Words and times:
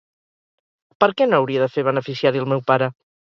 Per 1.03 1.09
què 1.19 1.27
no 1.27 1.41
hauria 1.41 1.61
de 1.65 1.67
fer 1.75 1.85
beneficiari 1.89 2.43
el 2.45 2.51
meu 2.55 2.65
pare? 2.73 2.91